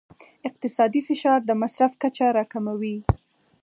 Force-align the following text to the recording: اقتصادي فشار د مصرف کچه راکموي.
اقتصادي 0.49 1.01
فشار 1.07 1.39
د 1.45 1.51
مصرف 1.61 1.93
کچه 2.01 2.25
راکموي. 2.37 2.97